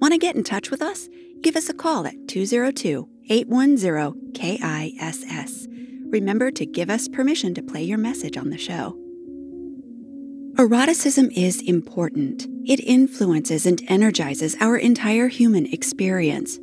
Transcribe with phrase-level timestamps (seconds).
[0.00, 1.08] Want to get in touch with us?
[1.42, 5.66] Give us a call at 202 810 KISS.
[6.10, 8.96] Remember to give us permission to play your message on the show.
[10.58, 12.46] Eroticism is important.
[12.64, 16.58] It influences and energizes our entire human experience.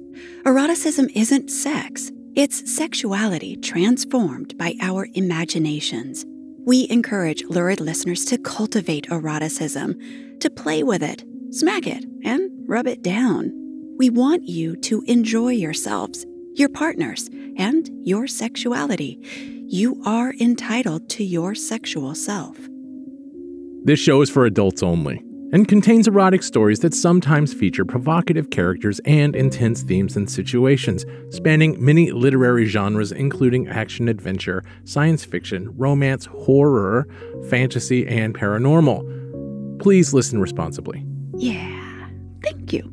[0.45, 6.25] Eroticism isn't sex, it's sexuality transformed by our imaginations.
[6.65, 12.87] We encourage lurid listeners to cultivate eroticism, to play with it, smack it, and rub
[12.87, 13.51] it down.
[13.97, 19.19] We want you to enjoy yourselves, your partners, and your sexuality.
[19.67, 22.57] You are entitled to your sexual self.
[23.83, 28.99] This show is for adults only and contains erotic stories that sometimes feature provocative characters
[29.05, 36.25] and intense themes and situations, spanning many literary genres including action adventure, science fiction, romance,
[36.25, 37.07] horror,
[37.49, 39.79] fantasy, and paranormal.
[39.79, 41.05] Please listen responsibly.
[41.37, 41.84] Yeah,
[42.45, 42.91] thank you.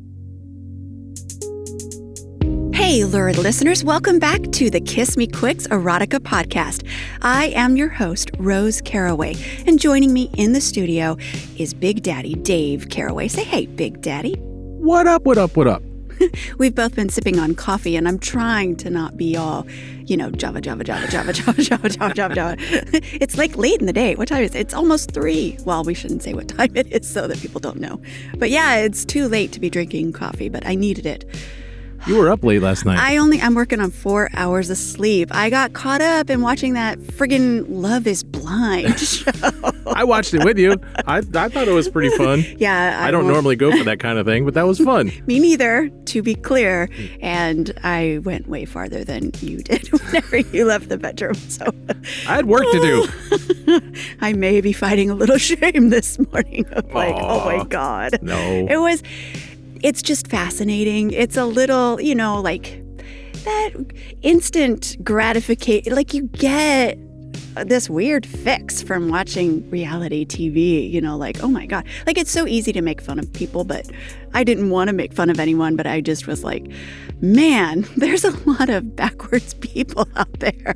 [2.73, 6.87] Hey, lurid listeners, welcome back to the Kiss Me Quicks Erotica podcast.
[7.21, 11.17] I am your host, Rose Caraway, and joining me in the studio
[11.57, 13.27] is Big Daddy Dave Caraway.
[13.27, 14.35] Say hey, Big Daddy.
[14.39, 15.83] What up, what up, what up?
[16.57, 19.67] We've both been sipping on coffee, and I'm trying to not be all,
[20.05, 22.57] you know, Java, Java, Java, Java, Java, Java, Java, Java, Java.
[23.23, 24.15] It's like late in the day.
[24.15, 24.59] What time is it?
[24.59, 25.57] It's almost three.
[25.65, 28.01] Well, we shouldn't say what time it is so that people don't know.
[28.37, 31.25] But yeah, it's too late to be drinking coffee, but I needed it.
[32.05, 32.99] You were up late last night.
[32.99, 35.29] I only I'm working on four hours of sleep.
[35.31, 39.31] I got caught up in watching that friggin' Love Is Blind show.
[39.87, 40.75] I watched it with you.
[41.07, 42.43] I, I thought it was pretty fun.
[42.57, 45.11] yeah, I don't won't- normally go for that kind of thing, but that was fun.
[45.27, 46.89] Me neither, to be clear.
[47.21, 51.35] And I went way farther than you did whenever you left the bedroom.
[51.35, 51.67] So
[52.27, 52.79] I had work to
[53.65, 53.79] do.
[54.19, 58.19] I may be fighting a little shame this morning of like, oh my God.
[58.21, 58.67] No.
[58.69, 59.01] It was,
[59.83, 61.11] it's just fascinating.
[61.11, 62.81] It's a little, you know, like
[63.43, 63.71] that
[64.21, 65.93] instant gratification.
[65.93, 66.97] Like you get
[67.65, 71.85] this weird fix from watching reality TV, you know, like, oh my God.
[72.07, 73.91] Like it's so easy to make fun of people, but
[74.33, 76.65] I didn't want to make fun of anyone, but I just was like,
[77.21, 80.75] man, there's a lot of backwards people out there.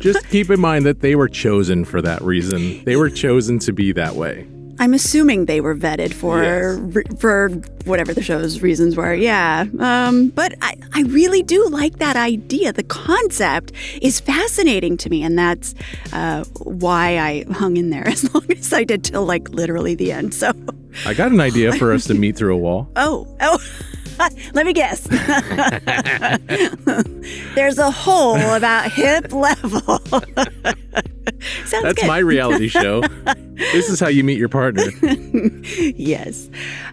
[0.00, 2.84] Just keep in mind that they were chosen for that reason.
[2.84, 4.46] They were chosen to be that way.
[4.78, 6.78] I'm assuming they were vetted for Yes.
[7.18, 7.48] for
[7.84, 9.14] whatever the show's reasons were.
[9.14, 12.72] Yeah, um, but I, I really do like that idea.
[12.72, 15.74] The concept is fascinating to me, and that's
[16.12, 20.12] uh, why I hung in there as long as I did till like literally the
[20.12, 20.34] end.
[20.34, 20.52] So,
[21.06, 22.88] I got an idea for us to meet through a wall.
[22.96, 23.58] oh, oh.
[24.54, 25.08] Let me guess.
[27.54, 30.00] There's a hole about hip level.
[31.64, 32.06] Sounds That's good.
[32.06, 33.02] my reality show.
[33.54, 34.84] This is how you meet your partner.
[35.62, 36.48] yes.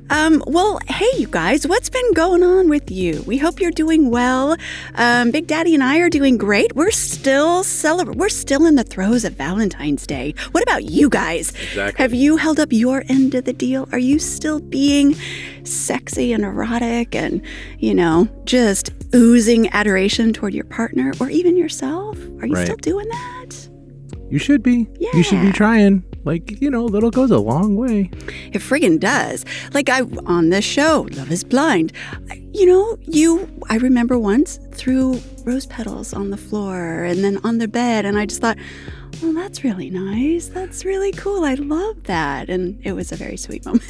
[0.10, 3.24] Um, well, hey, you guys, what's been going on with you?
[3.26, 4.58] We hope you're doing well.
[4.96, 6.76] Um, Big Daddy and I are doing great.
[6.76, 8.20] We're still celebrating.
[8.20, 10.34] We're still in the throes of Valentine's Day.
[10.52, 11.50] What about you guys?
[11.52, 12.02] Exactly.
[12.02, 13.88] Have you held up your end of the deal?
[13.92, 15.16] Are you still being
[15.64, 17.42] sexy and erotic and,
[17.80, 22.18] you know, just oozing adoration toward your partner or even yourself?
[22.42, 22.66] Are you Right.
[22.66, 23.70] still doing that?
[24.30, 24.88] You should be.
[25.00, 25.10] Yeah.
[25.14, 26.04] You should be trying.
[26.24, 28.12] Like, you know, little goes a long way.
[28.54, 29.44] It friggin' does.
[29.74, 31.92] Like I on this show, Love is Blind.
[32.54, 37.58] You know, you I remember once threw rose petals on the floor and then on
[37.58, 38.58] the bed and I just thought,
[39.22, 40.48] "Well, that's really nice.
[40.48, 41.44] That's really cool.
[41.44, 43.84] I love that." And it was a very sweet moment.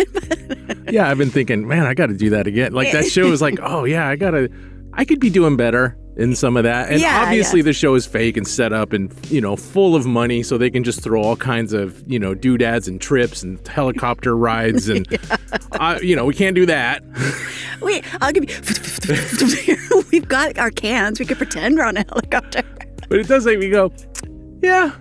[0.90, 2.72] Yeah, I've been thinking, man, I got to do that again.
[2.74, 4.50] Like, that show was like, oh, yeah, I got to,
[4.94, 6.90] I could be doing better in some of that.
[6.90, 10.06] And Yeah, obviously, the show is fake and set up and, you know, full of
[10.06, 10.44] money.
[10.44, 14.38] So they can just throw all kinds of, you know, doodads and trips and helicopter
[14.38, 14.88] rides.
[14.88, 15.08] And,
[15.74, 17.04] uh, you know, we can't do that.
[17.82, 21.20] Wait, I'll give you We've got our cans.
[21.20, 22.62] We could pretend we're on a helicopter.
[23.10, 23.92] But it does make me go,
[24.62, 24.92] yeah,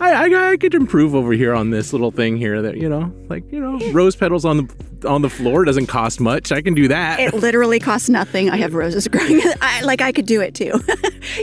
[0.00, 3.12] I, I, I could improve over here on this little thing here that, you know,
[3.28, 4.74] like, you know, rose petals on the
[5.04, 6.52] on the floor doesn't cost much.
[6.52, 7.20] I can do that.
[7.20, 8.50] It literally costs nothing.
[8.50, 9.40] I have roses growing.
[9.60, 10.72] I, like I could do it too.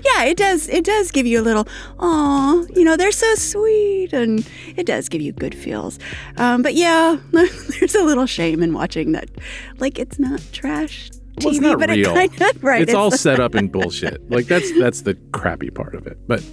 [0.04, 0.68] yeah, it does.
[0.70, 1.68] It does give you a little,
[2.00, 6.00] oh, you know, they're so sweet, and it does give you good feels.
[6.38, 9.30] Um, but yeah, there's a little shame in watching that.
[9.78, 12.16] Like it's not trash TV, Well, it's not but real.
[12.16, 12.82] it kind of right.
[12.82, 14.30] it's all set up in bullshit.
[14.30, 16.18] Like that's that's the crappy part of it.
[16.28, 16.44] But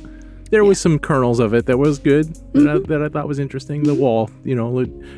[0.53, 2.69] there was some kernels of it that was good that, Mm-hmm.
[2.69, 3.83] I, that I thought was interesting.
[3.83, 4.69] The wall, you know,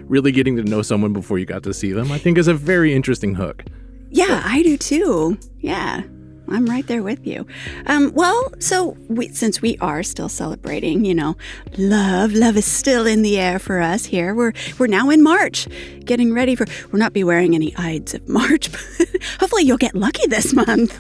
[0.07, 2.55] really getting to know someone before you got to see them, I think is a
[2.55, 3.65] very interesting hook.
[4.11, 5.37] yeah, I do too.
[5.59, 6.03] Yeah.
[6.49, 7.47] I'm right there with you.
[7.87, 11.37] Um, well, so we, since we are still celebrating, you know,
[11.79, 14.35] love, love is still in the air for us here.
[14.35, 15.67] We're we're now in March,
[16.05, 16.67] getting ready for.
[16.93, 19.09] We'll not be wearing any Ides of March, but
[19.41, 20.99] hopefully you'll get lucky this month.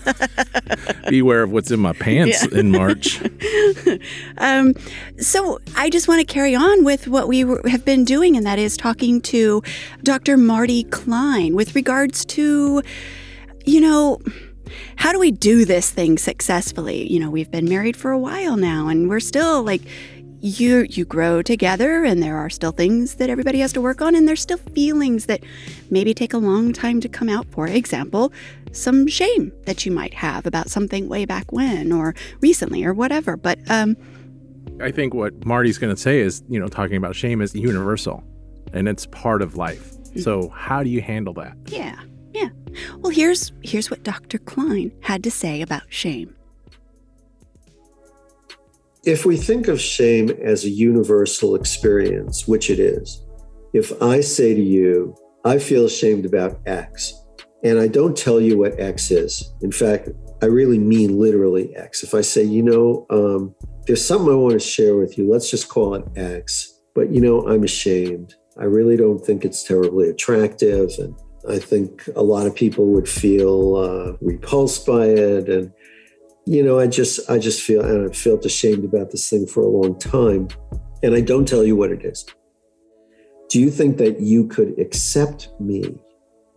[1.09, 2.59] Beware of what's in my pants yeah.
[2.59, 3.21] in March.
[4.39, 4.75] um,
[5.19, 8.59] so I just want to carry on with what we have been doing, and that
[8.59, 9.63] is talking to
[10.03, 10.37] Dr.
[10.37, 12.83] Marty Klein with regards to,
[13.67, 14.21] you know
[14.97, 17.11] how do we do this thing successfully?
[17.13, 19.83] You know, we've been married for a while now and we're still like
[20.45, 24.15] you you grow together and there are still things that everybody has to work on
[24.15, 25.43] and there's still feelings that
[25.91, 28.31] maybe take a long time to come out for example
[28.71, 33.39] some shame that you might have about something way back when or recently or whatever
[33.39, 33.97] but um
[34.83, 38.23] i think what marty's going to say is you know talking about shame is universal
[38.75, 40.21] and it's part of life mm-hmm.
[40.21, 42.01] so how do you handle that yeah yeah.
[42.99, 44.39] Well, here's here's what Dr.
[44.39, 46.35] Klein had to say about shame.
[49.05, 53.23] If we think of shame as a universal experience, which it is,
[53.75, 57.13] if I say to you, I feel ashamed about X,
[57.63, 60.09] and I don't tell you what X is, in fact,
[60.43, 62.03] I really mean literally X.
[62.03, 63.55] If I say, you know, um,
[63.87, 67.21] there's something I want to share with you, let's just call it X, but you
[67.21, 68.35] know, I'm ashamed.
[68.59, 70.91] I really don't think it's terribly attractive.
[70.99, 71.15] And
[71.49, 75.73] I think a lot of people would feel uh, repulsed by it, and
[76.47, 79.63] you know, I just I just feel and I felt ashamed about this thing for
[79.63, 80.49] a long time,
[81.03, 82.25] and I don't tell you what it is.
[83.49, 85.97] Do you think that you could accept me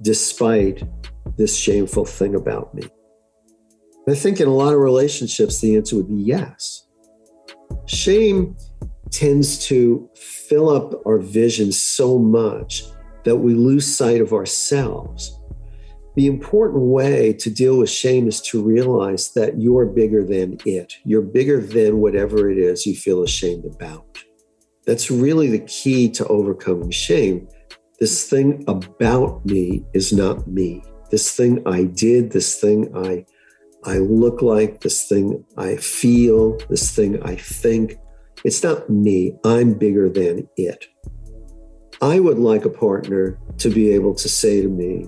[0.02, 0.84] despite
[1.38, 2.84] this shameful thing about me?
[4.10, 6.88] I think in a lot of relationships, the answer would be yes.
[7.86, 8.56] Shame
[9.12, 12.84] tends to fill up our vision so much
[13.28, 15.38] that we lose sight of ourselves.
[16.16, 20.94] The important way to deal with shame is to realize that you're bigger than it.
[21.04, 24.06] You're bigger than whatever it is you feel ashamed about.
[24.86, 27.50] That's really the key to overcoming shame.
[28.00, 30.82] This thing about me is not me.
[31.12, 33.26] This thing I did, this thing I
[33.84, 38.00] I look like, this thing I feel, this thing I think,
[38.46, 39.38] it's not me.
[39.44, 40.86] I'm bigger than it.
[42.02, 45.08] I would like a partner to be able to say to me,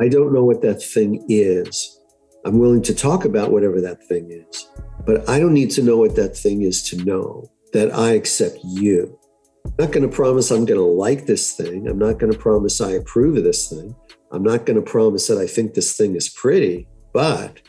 [0.00, 1.98] I don't know what that thing is.
[2.44, 4.68] I'm willing to talk about whatever that thing is,
[5.06, 8.58] but I don't need to know what that thing is to know that I accept
[8.62, 9.18] you.
[9.64, 11.88] I'm not going to promise I'm going to like this thing.
[11.88, 13.96] I'm not going to promise I approve of this thing.
[14.30, 17.62] I'm not going to promise that I think this thing is pretty, but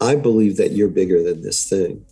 [0.00, 2.04] I believe that you're bigger than this thing.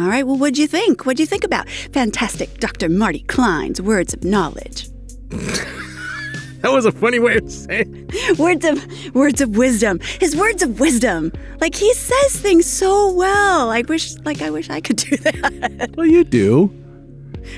[0.00, 1.04] All right, well, what'd you think?
[1.04, 2.88] What'd you think about fantastic Dr.
[2.88, 4.88] Marty Klein's words of knowledge?
[5.28, 10.00] that was a funny way of saying words of words of wisdom.
[10.18, 11.32] His words of wisdom.
[11.60, 13.68] Like he says things so well.
[13.68, 15.94] I wish like i wish i could do that.
[15.98, 16.74] Well you do.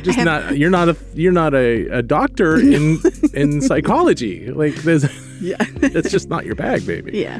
[0.03, 2.99] Just have, not you're not a you're not a, a doctor in
[3.35, 4.50] in psychology.
[4.50, 5.06] Like there's
[5.41, 5.65] yeah.
[5.77, 7.21] that's just not your bag baby.
[7.21, 7.38] Yeah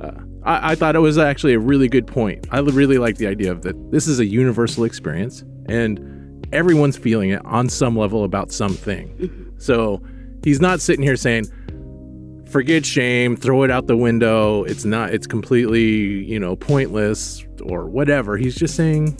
[0.00, 0.10] uh,
[0.44, 2.46] I, I thought it was actually a really good point.
[2.50, 7.30] I really like the idea of that this is a universal experience and everyone's feeling
[7.30, 9.40] it on some level about something.
[9.56, 10.02] So
[10.42, 11.46] he's not sitting here saying,
[12.50, 14.64] forget shame, throw it out the window.
[14.64, 18.36] It's not, it's completely, you know, pointless or whatever.
[18.36, 19.16] He's just saying,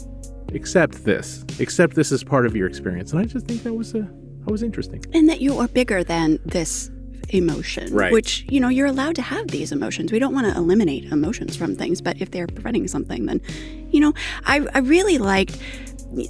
[0.53, 3.13] accept this, accept this as part of your experience.
[3.13, 5.03] And I just think that was a, that was interesting.
[5.15, 6.91] And that you are bigger than this
[7.31, 8.13] emotion, right.
[8.13, 10.13] which, you know, you're allowed to have these emotions.
[10.13, 13.41] We don't want to eliminate emotions from things, but if they're preventing something, then,
[13.91, 14.13] you know,
[14.45, 15.59] I, I really liked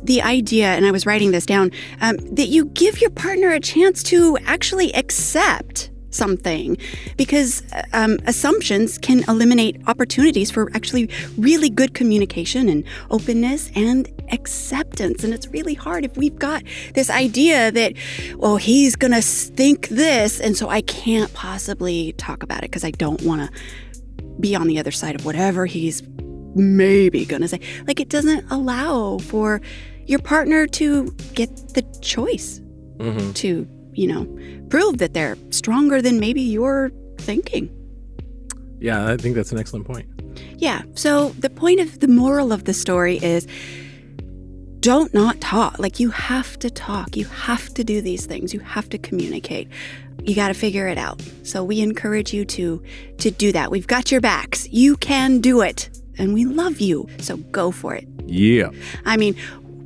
[0.03, 1.71] the idea, and I was writing this down,
[2.01, 6.77] um, that you give your partner a chance to actually accept something
[7.17, 15.25] because um, assumptions can eliminate opportunities for actually really good communication and openness and acceptance.
[15.25, 16.63] And it's really hard if we've got
[16.95, 17.95] this idea that,
[18.37, 22.85] well, he's going to think this, and so I can't possibly talk about it because
[22.85, 26.03] I don't want to be on the other side of whatever he's
[26.55, 27.61] maybe going to say.
[27.87, 29.61] Like, it doesn't allow for
[30.07, 32.61] your partner to get the choice
[32.99, 33.33] mm-hmm.
[33.33, 34.25] to you know,
[34.69, 37.71] prove that they're stronger than maybe you're thinking.
[38.81, 40.09] Yeah, I think that's an excellent point.
[40.57, 40.83] Yeah.
[40.95, 43.47] So the point of the moral of the story is
[44.81, 45.79] don't not talk.
[45.79, 47.17] Like you have to talk.
[47.17, 48.53] You have to do these things.
[48.53, 49.69] You have to communicate.
[50.25, 51.23] You got to figure it out.
[51.43, 52.83] So we encourage you to
[53.19, 53.71] to do that.
[53.71, 54.69] We've got your backs.
[54.69, 55.89] You can do it.
[56.19, 57.09] And we love you.
[57.19, 58.07] So go for it.
[58.27, 58.71] Yeah.
[59.05, 59.37] I mean,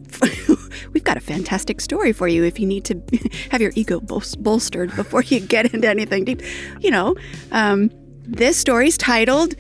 [0.93, 3.01] we've got a fantastic story for you if you need to
[3.51, 6.43] have your ego bol- bolstered before you get into anything deep.
[6.81, 7.15] You know,
[7.53, 7.91] um,
[8.25, 9.55] This story's titled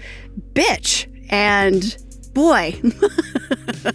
[0.55, 1.07] Bitch.
[1.31, 1.97] And
[2.35, 2.81] boy,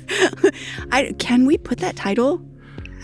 [0.91, 2.45] I, can we put that title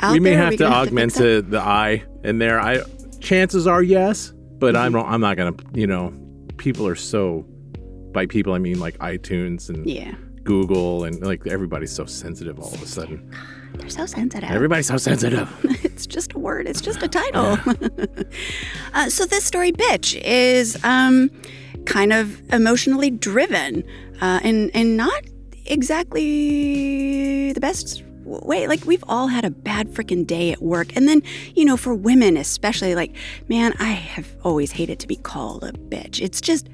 [0.02, 0.40] out we may there?
[0.40, 2.60] Have we to augment to the I in there.
[2.60, 2.82] I
[3.20, 5.12] chances are yes, but I'm Mm-hmm.
[5.12, 5.56] I'm not gonna.
[5.74, 6.14] You know,
[6.58, 7.46] people are so.
[8.12, 10.16] By people, I mean like iTunes and Yeah,
[10.50, 13.32] Google and like everybody's so sensitive all of a sudden.
[13.76, 14.50] they're so sensitive.
[14.50, 15.48] Everybody's so sensitive.
[15.86, 16.68] it's just a word.
[16.68, 17.60] It's just a title.
[18.96, 21.30] uh, so this story, bitch, is um,
[21.86, 23.84] kind of emotionally driven,
[24.22, 25.22] uh, and and not
[25.68, 28.66] exactly the best way.
[28.66, 31.22] Like we've all had a bad freaking day at work, and then
[31.54, 33.16] you know, for women especially, like
[33.50, 36.20] man, I have always hated to be called a bitch.
[36.20, 36.68] It's just.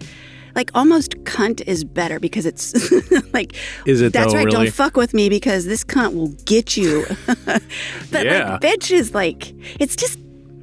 [0.56, 2.74] Like almost cunt is better because it's
[3.34, 4.38] like Is it that's though?
[4.40, 4.46] right.
[4.46, 4.66] really?
[4.66, 7.06] Don't fuck with me because this cunt will get you.
[7.46, 8.52] but Yeah.
[8.54, 10.18] like, bitch is like, it's just,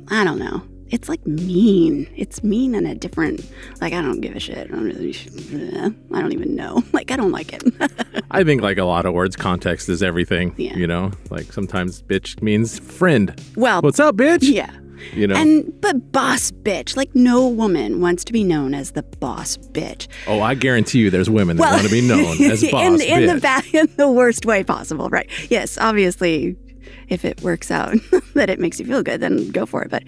[0.08, 0.62] I don't know.
[0.90, 2.06] It's like mean.
[2.16, 3.40] It's mean in a different,
[3.80, 4.58] like, I don't give a shit.
[4.58, 5.16] I don't really,
[6.12, 6.82] I don't even know.
[6.92, 7.62] Like, I don't like it.
[8.30, 10.54] I think like a lot of words, context is everything.
[10.58, 10.74] Yeah.
[10.76, 13.38] You know, like sometimes bitch means friend.
[13.56, 14.40] well, What's up, bitch?
[14.42, 14.70] yeah.
[15.14, 15.34] You know.
[15.36, 20.08] And, but boss bitch, like, no woman wants to be known as the boss bitch.
[20.26, 23.26] oh, I guarantee you, there's women that want to be known as boss in, in
[23.26, 23.72] the bitch.
[23.72, 25.28] ba- in the worst way possible, right?
[25.50, 26.56] Yes, obviously,
[27.08, 27.94] if it works out
[28.34, 29.90] that it makes you feel good, then go for it.
[29.90, 30.02] But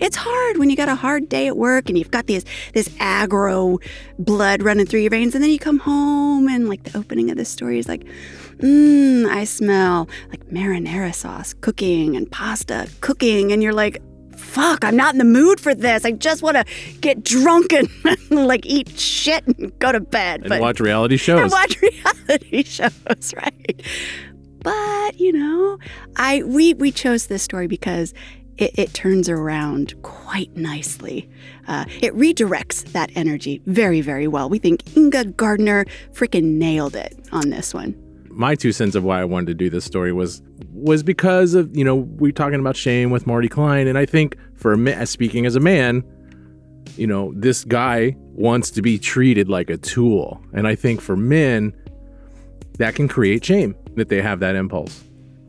[0.00, 2.88] it's hard when you got a hard day at work and you've got these this
[2.98, 3.82] aggro
[4.18, 7.36] blood running through your veins, and then you come home and like the opening of
[7.36, 8.04] this story is like,
[8.58, 14.02] mmm, I smell like marinara sauce cooking and pasta cooking, and you're like.
[14.40, 16.04] Fuck, I'm not in the mood for this.
[16.04, 16.64] I just want to
[17.00, 17.88] get drunk and
[18.30, 20.42] like eat shit and go to bed.
[20.50, 21.52] and watch reality and shows.
[21.52, 23.82] watch reality shows, right?
[24.62, 25.78] But you know,
[26.16, 28.12] I we we chose this story because
[28.58, 31.28] it, it turns around quite nicely.
[31.68, 34.48] Uh, it redirects that energy very very well.
[34.48, 37.94] We think Inga Gardner freaking nailed it on this one.
[38.30, 41.76] My two cents of why I wanted to do this story was was because of
[41.76, 45.46] you know we talking about shame with Marty Klein, and I think for a speaking
[45.46, 46.04] as a man,
[46.96, 51.16] you know this guy wants to be treated like a tool, and I think for
[51.16, 51.74] men
[52.78, 55.02] that can create shame that they have that impulse,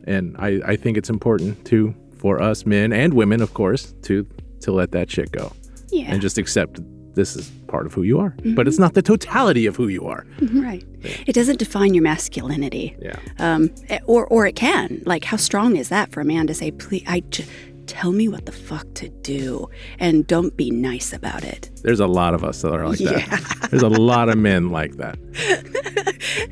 [0.04, 4.26] and I I think it's important to for us men and women of course to
[4.60, 5.52] to let that shit go.
[5.90, 6.80] Yeah, and just accept
[7.14, 10.06] this is part of who you are, but it's not the totality of who you
[10.06, 10.26] are.
[10.52, 10.84] right.
[11.26, 12.96] It doesn't define your masculinity.
[13.00, 13.16] Yeah.
[13.38, 13.70] um,
[14.06, 15.02] or or it can.
[15.04, 17.44] Like, how strong is that for a man to say, "Please, I j-
[17.86, 22.06] tell me what the fuck to do, and don't be nice about it." There's a
[22.06, 23.18] lot of us that are like Yeah.
[23.26, 23.68] that.
[23.70, 25.18] There's a lot of men like that.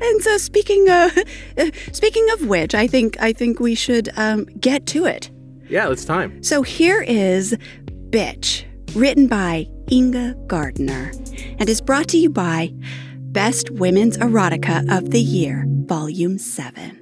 [0.01, 1.11] And so, speaking of
[1.93, 5.31] speaking of which, I think I think we should um, get to it.
[5.69, 6.43] Yeah, it's time.
[6.43, 7.55] So here is
[8.09, 11.11] "Bitch," written by Inga Gardner,
[11.59, 12.73] and is brought to you by
[13.17, 17.00] Best Women's Erotica of the Year, Volume Seven.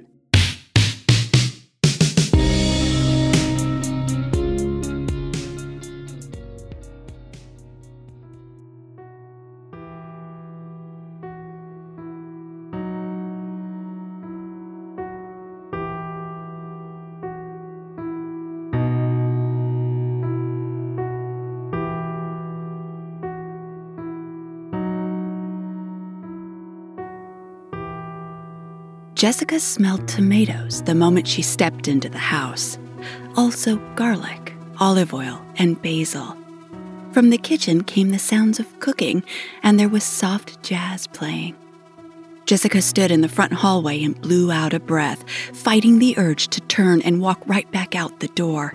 [29.20, 32.78] Jessica smelled tomatoes the moment she stepped into the house.
[33.36, 36.34] Also, garlic, olive oil, and basil.
[37.12, 39.22] From the kitchen came the sounds of cooking,
[39.62, 41.54] and there was soft jazz playing.
[42.46, 45.22] Jessica stood in the front hallway and blew out a breath,
[45.52, 48.72] fighting the urge to turn and walk right back out the door.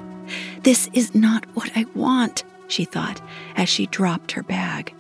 [0.62, 3.20] This is not what I want, she thought
[3.56, 4.94] as she dropped her bag.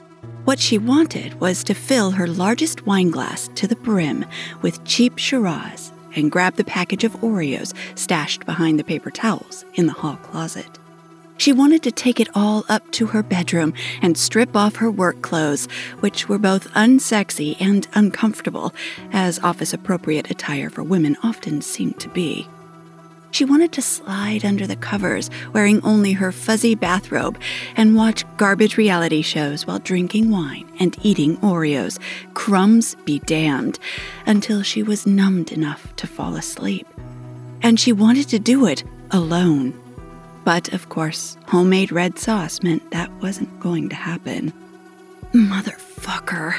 [0.45, 4.25] What she wanted was to fill her largest wine glass to the brim
[4.61, 9.87] with cheap Shiraz and grab the package of Oreos stashed behind the paper towels in
[9.87, 10.77] the hall closet.
[11.37, 13.73] She wanted to take it all up to her bedroom
[14.03, 15.67] and strip off her work clothes,
[16.01, 18.71] which were both unsexy and uncomfortable,
[19.11, 22.47] as office appropriate attire for women often seem to be.
[23.35, 27.37] She wanted to slide under the covers, wearing only her fuzzy bathrobe,
[27.75, 31.99] and watch garbage reality shows while drinking wine and eating Oreos,
[32.33, 33.77] crumbs be damned,
[34.25, 36.87] until she was numbed enough to fall asleep.
[37.61, 39.77] And she wanted to do it alone.
[40.45, 44.53] But of course, homemade red sauce meant that wasn't going to happen.
[45.33, 46.55] Motherfucker.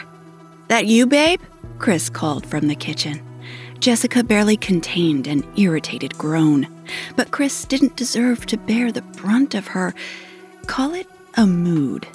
[0.69, 1.41] That you, babe?
[1.79, 3.23] Chris called from the kitchen.
[3.79, 6.69] Jessica barely contained an irritated groan,
[7.15, 9.95] but Chris didn't deserve to bear the brunt of her,
[10.67, 12.07] call it a mood.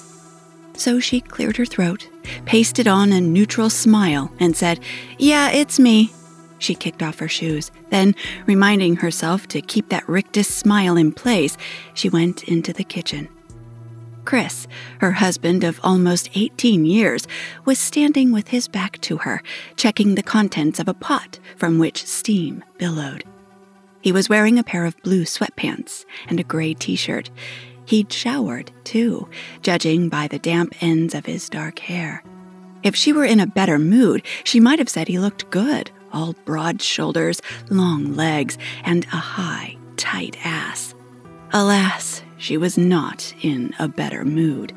[0.74, 2.08] So she cleared her throat
[2.44, 4.80] pasted on a neutral smile, and said,
[5.18, 6.12] Yeah, it's me.
[6.58, 7.70] She kicked off her shoes.
[7.90, 8.14] Then,
[8.46, 11.56] reminding herself to keep that rictus smile in place,
[11.94, 13.28] she went into the kitchen.
[14.24, 14.66] Chris,
[15.00, 17.26] her husband of almost 18 years,
[17.64, 19.42] was standing with his back to her,
[19.76, 23.24] checking the contents of a pot from which steam billowed.
[24.00, 27.30] He was wearing a pair of blue sweatpants and a gray t shirt.
[27.84, 29.28] He'd showered, too,
[29.62, 32.22] judging by the damp ends of his dark hair.
[32.82, 36.34] If she were in a better mood, she might have said he looked good all
[36.44, 40.94] broad shoulders, long legs, and a high, tight ass.
[41.52, 42.11] Alas,
[42.42, 44.72] she was not in a better mood.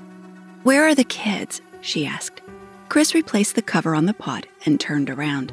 [0.62, 1.62] Where are the kids?
[1.82, 2.42] she asked.
[2.90, 5.52] Chris replaced the cover on the pot and turned around.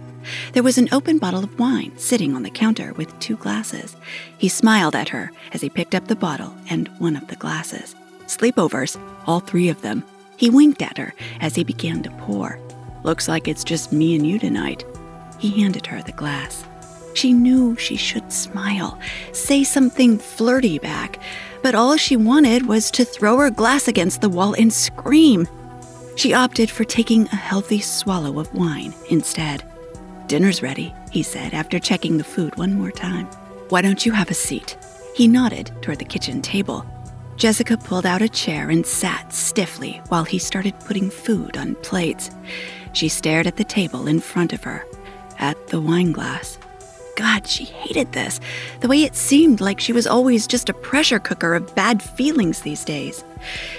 [0.52, 3.96] There was an open bottle of wine sitting on the counter with two glasses.
[4.36, 7.94] He smiled at her as he picked up the bottle and one of the glasses.
[8.26, 10.04] Sleepovers, all three of them.
[10.36, 12.58] He winked at her as he began to pour.
[13.04, 14.84] Looks like it's just me and you tonight.
[15.38, 16.62] He handed her the glass.
[17.14, 18.98] She knew she should smile,
[19.32, 21.18] say something flirty back,
[21.62, 25.48] but all she wanted was to throw her glass against the wall and scream.
[26.16, 29.64] She opted for taking a healthy swallow of wine instead.
[30.26, 33.26] Dinner's ready, he said after checking the food one more time.
[33.68, 34.76] Why don't you have a seat?
[35.14, 36.86] He nodded toward the kitchen table.
[37.36, 42.30] Jessica pulled out a chair and sat stiffly while he started putting food on plates.
[42.92, 44.86] She stared at the table in front of her,
[45.38, 46.58] at the wine glass.
[47.16, 48.40] God, she hated this.
[48.80, 52.60] The way it seemed like she was always just a pressure cooker of bad feelings
[52.60, 53.24] these days.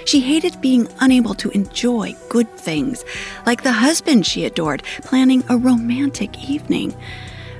[0.04, 3.04] She hated being unable to enjoy good things,
[3.46, 6.94] like the husband she adored, planning a romantic evening.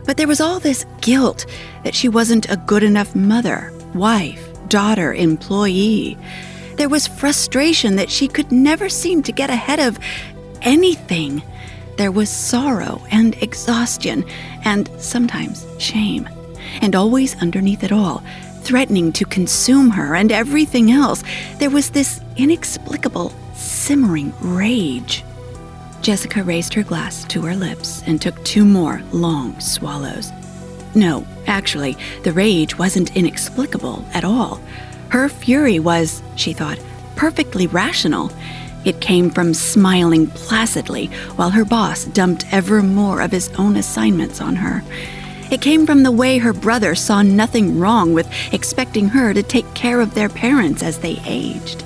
[0.05, 1.47] But there was all this guilt
[1.83, 6.19] that she wasn't a good enough mother, wife, daughter, employee.
[6.77, 9.99] There was frustration that she could never seem to get ahead of
[10.63, 11.43] anything.
[11.97, 14.25] There was sorrow and exhaustion,
[14.65, 16.29] and sometimes shame.
[16.81, 18.23] And always underneath it all,
[18.63, 21.23] threatening to consume her and everything else,
[21.59, 25.25] there was this inexplicable, simmering rage.
[26.01, 30.33] Jessica raised her glass to her lips and took two more long swallows.
[30.95, 34.61] No, actually, the rage wasn't inexplicable at all.
[35.09, 36.79] Her fury was, she thought,
[37.17, 38.31] perfectly rational
[38.85, 44.41] it came from smiling placidly while her boss dumped ever more of his own assignments
[44.41, 44.83] on her.
[45.51, 49.73] It came from the way her brother saw nothing wrong with expecting her to take
[49.75, 51.85] care of their parents as they aged.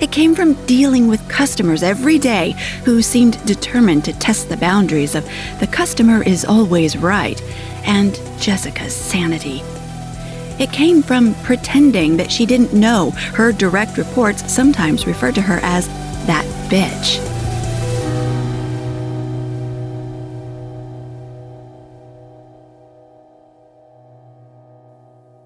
[0.00, 2.52] It came from dealing with customers every day
[2.84, 5.28] who seemed determined to test the boundaries of
[5.60, 7.40] the customer is always right
[7.84, 9.62] and Jessica's sanity.
[10.58, 15.58] It came from pretending that she didn't know her direct reports sometimes referred to her
[15.62, 15.88] as
[16.26, 17.30] that bitch.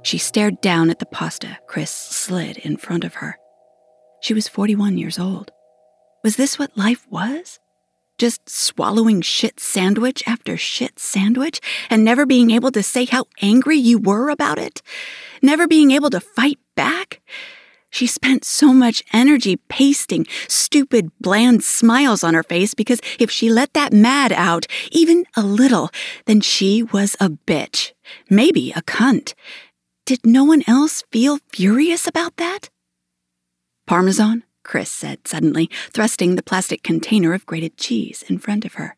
[0.05, 3.39] She stared down at the pasta Chris slid in front of her.
[4.21, 5.51] She was 41 years old.
[6.23, 7.59] Was this what life was?
[8.17, 11.61] Just swallowing shit sandwich after shit sandwich
[11.91, 14.83] and never being able to say how angry you were about it?
[15.43, 17.21] Never being able to fight back?
[17.95, 23.49] She spent so much energy pasting stupid, bland smiles on her face because if she
[23.49, 25.91] let that mad out, even a little,
[26.27, 27.93] then she was a bitch.
[28.29, 29.35] Maybe a cunt.
[30.07, 32.69] Did no one else feel furious about that?
[33.87, 38.97] Parmesan, Chris said suddenly, thrusting the plastic container of grated cheese in front of her.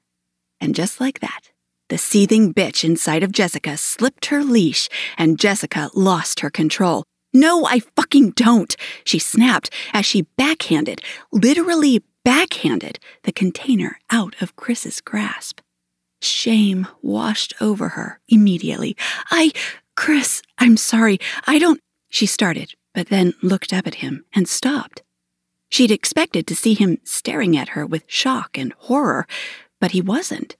[0.59, 1.51] And just like that,
[1.91, 7.05] the seething bitch inside of Jessica slipped her leash, and Jessica lost her control.
[7.37, 14.57] No, I fucking don't, she snapped as she backhanded, literally backhanded, the container out of
[14.57, 15.61] Chris's grasp.
[16.23, 18.97] Shame washed over her immediately.
[19.31, 19.53] I,
[19.97, 21.19] Chris, I'm sorry.
[21.47, 21.79] I don't.
[22.09, 25.03] She started, but then looked up at him and stopped.
[25.69, 29.27] She'd expected to see him staring at her with shock and horror,
[29.79, 30.57] but he wasn't.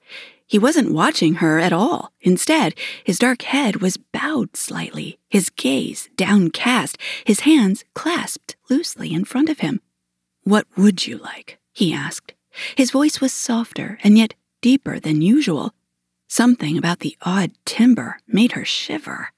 [0.47, 2.13] He wasn't watching her at all.
[2.21, 9.25] Instead, his dark head was bowed slightly, his gaze downcast, his hands clasped loosely in
[9.25, 9.81] front of him.
[10.45, 11.59] What would you like?
[11.73, 12.33] he asked.
[12.77, 15.75] His voice was softer and yet deeper than usual.
[16.29, 19.33] Something about the odd timbre made her shiver.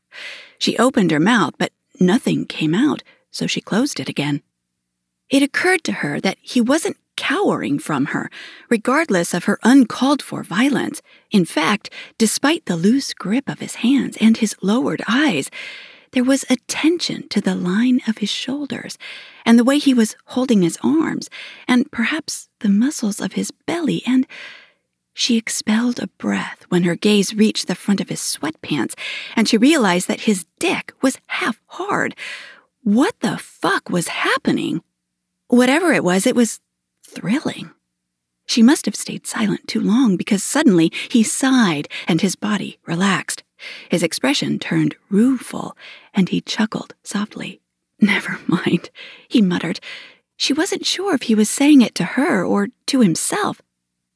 [0.59, 4.43] She opened her mouth, but nothing came out, so she closed it again.
[5.31, 8.31] It occurred to her that he wasn't cowering from her,
[8.71, 11.03] regardless of her uncalled for violence.
[11.33, 15.51] In fact, despite the loose grip of his hands and his lowered eyes,
[16.13, 18.97] there was a tension to the line of his shoulders,
[19.45, 21.29] and the way he was holding his arms,
[21.67, 24.25] and perhaps the muscles of his belly, and
[25.13, 28.95] she expelled a breath when her gaze reached the front of his sweatpants,
[29.35, 32.15] and she realized that his dick was half hard.
[32.85, 34.83] What the fuck was happening?
[35.49, 36.61] Whatever it was, it was
[37.09, 37.71] thrilling.
[38.47, 43.43] She must have stayed silent too long because suddenly he sighed and his body relaxed.
[43.91, 45.77] His expression turned rueful,
[46.15, 47.61] and he chuckled softly.
[48.01, 48.91] Never mind,
[49.29, 49.81] he muttered.
[50.37, 53.61] She wasn't sure if he was saying it to her or to himself.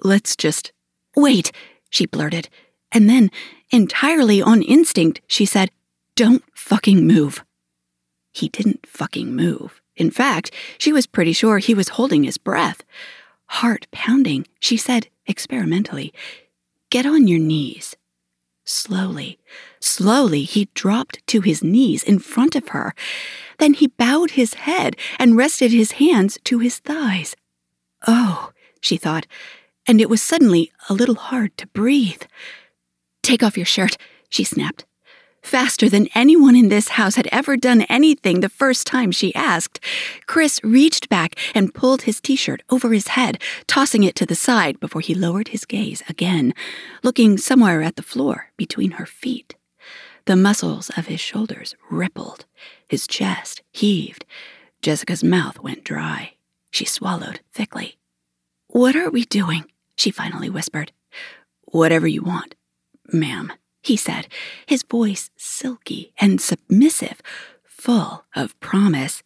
[0.00, 0.72] Let's just.
[1.16, 1.52] Wait,
[1.90, 2.48] she blurted.
[2.92, 3.31] And then,
[3.70, 5.70] entirely on instinct, she said,
[6.14, 7.44] Don't fucking move.
[8.33, 9.82] He didn't fucking move.
[9.96, 12.83] In fact, she was pretty sure he was holding his breath.
[13.46, 16.12] Heart pounding, she said experimentally,
[16.90, 17.96] Get on your knees.
[18.64, 19.38] Slowly,
[19.81, 22.94] slowly, he dropped to his knees in front of her.
[23.59, 27.35] Then he bowed his head and rested his hands to his thighs.
[28.07, 29.26] Oh, she thought,
[29.87, 32.22] and it was suddenly a little hard to breathe.
[33.22, 33.96] Take off your shirt,
[34.28, 34.85] she snapped.
[35.42, 39.81] Faster than anyone in this house had ever done anything the first time she asked,
[40.26, 44.37] Chris reached back and pulled his t shirt over his head, tossing it to the
[44.37, 46.55] side before he lowered his gaze again,
[47.02, 49.57] looking somewhere at the floor between her feet.
[50.26, 52.46] The muscles of his shoulders rippled,
[52.88, 54.24] his chest heaved.
[54.81, 56.35] Jessica's mouth went dry.
[56.70, 57.98] She swallowed thickly.
[58.68, 59.64] What are we doing?
[59.96, 60.92] she finally whispered.
[61.64, 62.55] Whatever you want,
[63.12, 63.52] ma'am
[63.83, 64.29] he said,
[64.66, 67.21] his voice silky and submissive,
[67.64, 69.23] full of promise.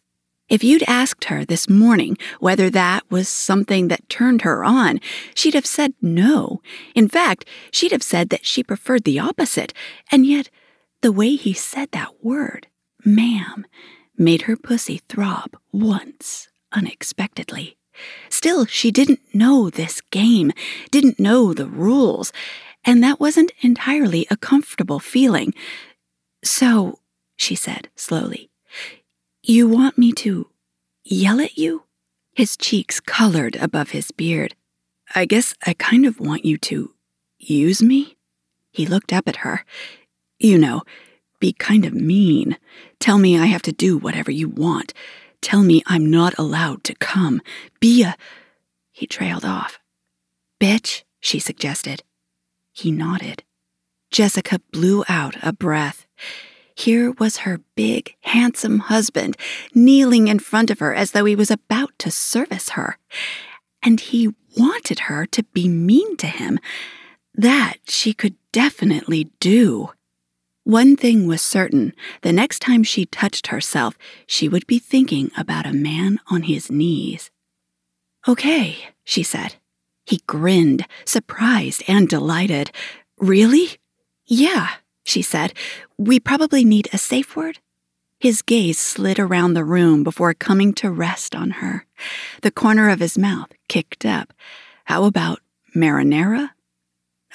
[0.49, 4.99] If you'd asked her this morning whether that was something that turned her on,
[5.35, 6.61] she'd have said no.
[6.95, 9.73] In fact, she'd have said that she preferred the opposite.
[10.11, 10.49] And yet,
[11.01, 12.67] the way he said that word,
[13.05, 13.65] ma'am,
[14.17, 17.77] made her pussy throb once unexpectedly.
[18.29, 20.51] Still, she didn't know this game,
[20.91, 22.31] didn't know the rules,
[22.87, 25.53] and that wasn't entirely a comfortable feeling.
[26.43, 26.99] So,
[27.35, 28.49] she said slowly,
[29.43, 30.49] you want me to
[31.03, 31.83] yell at you?
[32.33, 34.55] His cheeks colored above his beard.
[35.13, 36.93] I guess I kind of want you to
[37.37, 38.17] use me?
[38.71, 39.65] He looked up at her.
[40.39, 40.83] You know,
[41.39, 42.57] be kind of mean.
[42.99, 44.93] Tell me I have to do whatever you want.
[45.41, 47.41] Tell me I'm not allowed to come.
[47.79, 48.15] Be a.
[48.91, 49.79] He trailed off.
[50.59, 52.03] Bitch, she suggested.
[52.77, 53.43] He nodded.
[54.11, 56.05] Jessica blew out a breath.
[56.75, 59.35] Here was her big, handsome husband
[59.73, 62.99] kneeling in front of her as though he was about to service her.
[63.81, 66.59] And he wanted her to be mean to him.
[67.33, 69.89] That she could definitely do.
[70.63, 75.65] One thing was certain the next time she touched herself, she would be thinking about
[75.65, 77.31] a man on his knees.
[78.27, 79.55] Okay, she said.
[80.07, 82.71] He grinned, surprised and delighted.
[83.17, 83.77] Really?
[84.25, 84.69] Yeah,
[85.03, 85.53] she said.
[85.97, 87.59] We probably need a safe word.
[88.17, 91.85] His gaze slid around the room before coming to rest on her.
[92.41, 94.33] The corner of his mouth kicked up.
[94.85, 95.39] How about
[95.75, 96.51] marinara?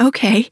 [0.01, 0.49] Okay.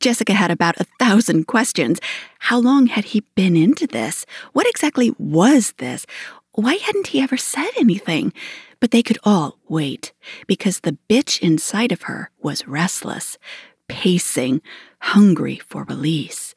[0.00, 2.00] Jessica had about a thousand questions.
[2.40, 4.26] How long had he been into this?
[4.52, 6.06] What exactly was this?
[6.50, 8.32] Why hadn't he ever said anything?
[8.82, 10.12] But they could all wait,
[10.48, 13.38] because the bitch inside of her was restless,
[13.86, 14.60] pacing,
[15.00, 16.56] hungry for release.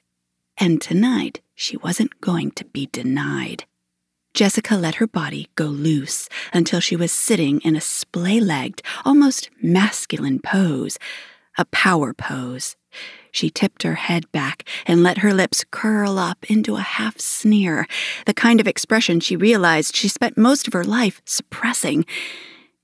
[0.58, 3.66] And tonight, she wasn't going to be denied.
[4.34, 9.52] Jessica let her body go loose until she was sitting in a splay legged, almost
[9.62, 10.98] masculine pose,
[11.60, 12.76] a power pose.
[13.36, 17.86] She tipped her head back and let her lips curl up into a half sneer,
[18.26, 22.06] the kind of expression she realized she spent most of her life suppressing.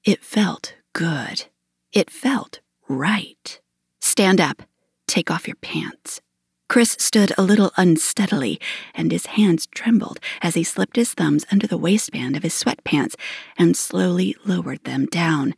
[0.04, 1.46] It felt good.
[1.94, 2.60] It felt
[2.90, 3.62] right.
[4.02, 4.64] Stand up.
[5.08, 6.20] Take off your pants.
[6.68, 8.60] Chris stood a little unsteadily,
[8.94, 13.16] and his hands trembled as he slipped his thumbs under the waistband of his sweatpants
[13.58, 15.56] and slowly lowered them down.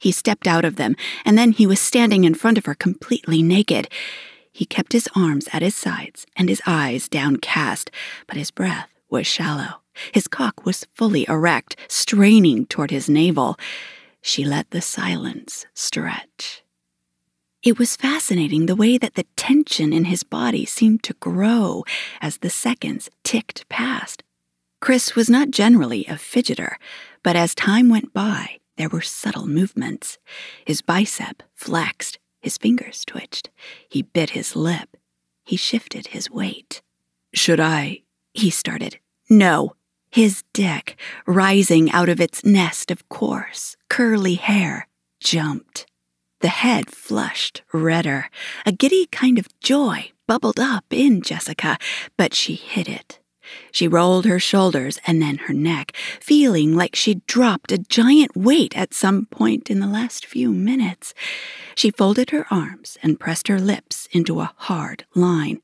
[0.00, 3.40] He stepped out of them, and then he was standing in front of her completely
[3.40, 3.88] naked.
[4.52, 7.90] He kept his arms at his sides and his eyes downcast,
[8.26, 9.80] but his breath was shallow.
[10.12, 13.58] His cock was fully erect, straining toward his navel.
[14.20, 16.62] She let the silence stretch.
[17.62, 21.84] It was fascinating the way that the tension in his body seemed to grow
[22.20, 24.22] as the seconds ticked past.
[24.80, 26.74] Chris was not generally a fidgeter,
[27.22, 30.18] but as time went by, there were subtle movements.
[30.66, 33.48] His bicep flexed, his fingers twitched.
[33.88, 34.98] He bit his lip.
[35.44, 36.82] He shifted his weight.
[37.32, 38.02] Should I
[38.34, 38.98] he started.
[39.28, 39.74] No.
[40.10, 44.88] His dick, rising out of its nest of coarse, curly hair,
[45.20, 45.86] jumped.
[46.40, 48.28] The head flushed redder.
[48.66, 51.78] A giddy kind of joy bubbled up in Jessica,
[52.18, 53.20] but she hid it.
[53.70, 58.76] She rolled her shoulders and then her neck, feeling like she'd dropped a giant weight
[58.76, 61.14] at some point in the last few minutes.
[61.74, 65.60] She folded her arms and pressed her lips into a hard line.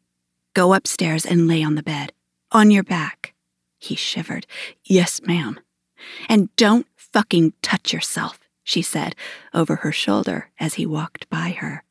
[0.55, 2.12] Go upstairs and lay on the bed.
[2.53, 3.35] On your back.
[3.79, 4.46] He shivered.
[4.85, 5.61] Yes, ma'am.
[6.29, 9.16] And don't fucking touch yourself she said
[9.55, 11.85] over her shoulder as he walked by her.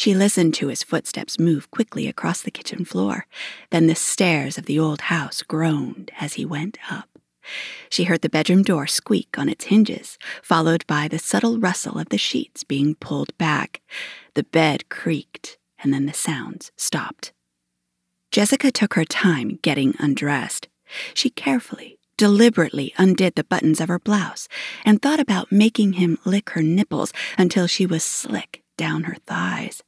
[0.00, 3.26] She listened to his footsteps move quickly across the kitchen floor.
[3.68, 7.18] Then the stairs of the old house groaned as he went up.
[7.90, 12.08] She heard the bedroom door squeak on its hinges, followed by the subtle rustle of
[12.08, 13.82] the sheets being pulled back.
[14.32, 17.34] The bed creaked, and then the sounds stopped.
[18.30, 20.68] Jessica took her time getting undressed.
[21.12, 24.48] She carefully deliberately undid the buttons of her blouse
[24.82, 29.82] and thought about making him lick her nipples until she was slick down her thighs.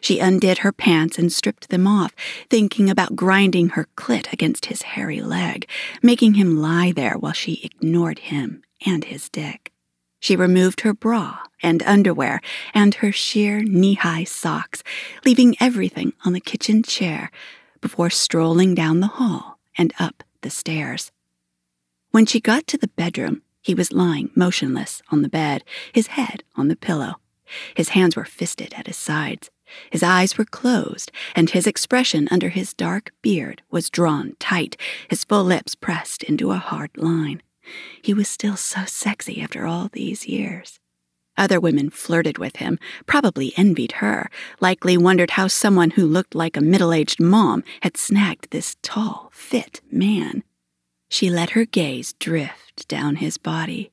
[0.00, 2.12] She undid her pants and stripped them off,
[2.50, 5.68] thinking about grinding her clit against his hairy leg,
[6.02, 9.72] making him lie there while she ignored him and his dick.
[10.18, 12.40] She removed her bra and underwear
[12.74, 14.82] and her sheer knee high socks,
[15.24, 17.30] leaving everything on the kitchen chair
[17.80, 21.12] before strolling down the hall and up the stairs.
[22.10, 26.42] When she got to the bedroom, he was lying motionless on the bed, his head
[26.56, 27.16] on the pillow.
[27.74, 29.50] His hands were fisted at his sides.
[29.90, 34.76] His eyes were closed, and his expression under his dark beard was drawn tight,
[35.08, 37.42] his full lips pressed into a hard line.
[38.02, 40.78] He was still so sexy after all these years.
[41.36, 46.56] Other women flirted with him, probably envied her, likely wondered how someone who looked like
[46.56, 50.42] a middle aged mom had snagged this tall, fit man.
[51.08, 53.92] She let her gaze drift down his body.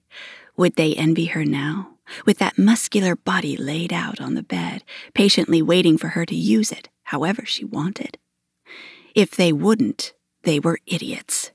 [0.58, 1.92] Would they envy her now,
[2.26, 6.72] with that muscular body laid out on the bed, patiently waiting for her to use
[6.72, 8.18] it however she wanted?
[9.16, 11.52] If they wouldn't, they were idiots.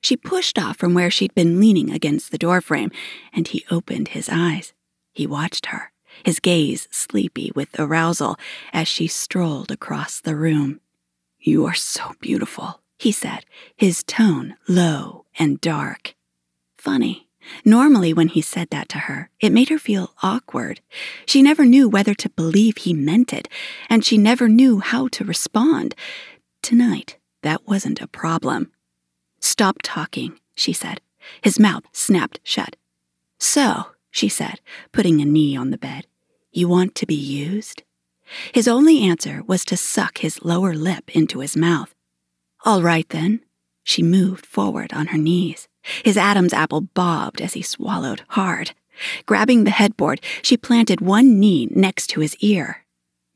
[0.00, 2.92] She pushed off from where she'd been leaning against the doorframe,
[3.32, 4.72] and he opened his eyes.
[5.12, 5.92] He watched her,
[6.24, 8.36] his gaze sleepy with arousal,
[8.72, 10.80] as she strolled across the room.
[11.40, 13.44] You are so beautiful, he said,
[13.76, 16.14] his tone low and dark.
[16.76, 17.25] Funny.
[17.64, 20.80] Normally, when he said that to her, it made her feel awkward.
[21.26, 23.48] She never knew whether to believe he meant it,
[23.88, 25.94] and she never knew how to respond.
[26.62, 28.72] Tonight, that wasn't a problem.
[29.40, 31.00] Stop talking, she said.
[31.42, 32.76] His mouth snapped shut.
[33.38, 34.60] So, she said,
[34.92, 36.06] putting a knee on the bed,
[36.52, 37.82] you want to be used?
[38.52, 41.94] His only answer was to suck his lower lip into his mouth.
[42.64, 43.40] All right then.
[43.84, 45.68] She moved forward on her knees.
[46.04, 48.72] His Adam's apple bobbed as he swallowed hard.
[49.26, 52.84] Grabbing the headboard, she planted one knee next to his ear.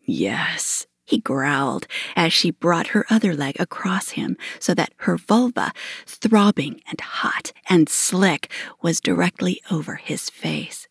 [0.06, 5.72] Yes, he growled as she brought her other leg across him so that her vulva,
[6.06, 10.86] throbbing and hot and slick, was directly over his face.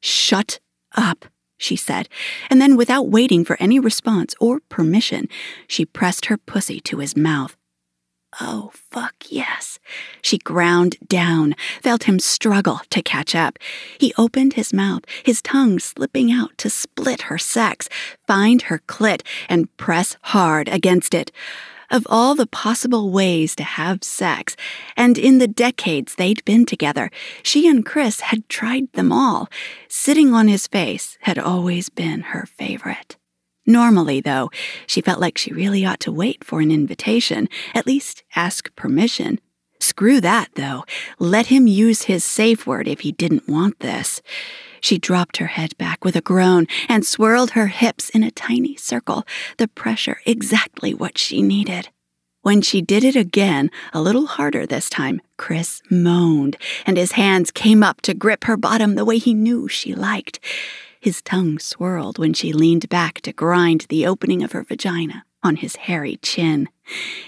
[0.00, 0.58] Shut
[0.96, 1.26] up,
[1.58, 2.08] she said,
[2.48, 5.28] and then without waiting for any response or permission,
[5.66, 7.57] she pressed her pussy to his mouth.
[8.40, 9.78] Oh, fuck yes.
[10.22, 13.58] She ground down, felt him struggle to catch up.
[13.98, 17.88] He opened his mouth, his tongue slipping out to split her sex,
[18.26, 21.32] find her clit, and press hard against it.
[21.90, 24.56] Of all the possible ways to have sex,
[24.94, 27.10] and in the decades they'd been together,
[27.42, 29.48] she and Chris had tried them all.
[29.88, 33.17] Sitting on his face had always been her favorite.
[33.68, 34.50] Normally, though,
[34.86, 39.40] she felt like she really ought to wait for an invitation, at least ask permission.
[39.78, 40.84] Screw that, though.
[41.18, 44.22] Let him use his safe word if he didn't want this.
[44.80, 48.74] She dropped her head back with a groan and swirled her hips in a tiny
[48.76, 49.24] circle,
[49.58, 51.90] the pressure exactly what she needed.
[52.40, 57.50] When she did it again, a little harder this time, Chris moaned, and his hands
[57.50, 60.40] came up to grip her bottom the way he knew she liked.
[61.00, 65.56] His tongue swirled when she leaned back to grind the opening of her vagina on
[65.56, 66.68] his hairy chin.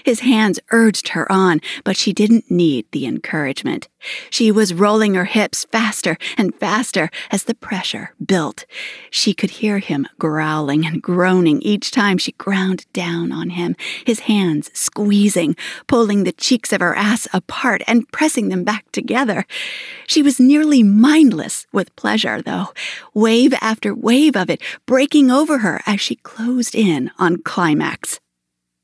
[0.03, 3.87] His hands urged her on, but she didn't need the encouragement.
[4.29, 8.65] She was rolling her hips faster and faster as the pressure built.
[9.11, 14.21] She could hear him growling and groaning each time she ground down on him, his
[14.21, 15.55] hands squeezing,
[15.87, 19.45] pulling the cheeks of her ass apart and pressing them back together.
[20.07, 22.69] She was nearly mindless with pleasure, though,
[23.13, 28.19] wave after wave of it breaking over her as she closed in on climax.